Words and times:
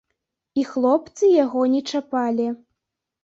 І 0.59 0.63
хлопцы 0.69 1.29
яго 1.43 1.61
не 1.73 1.81
чапалі. 1.91 2.47